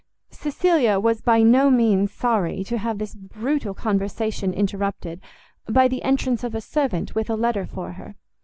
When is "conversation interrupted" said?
3.75-5.21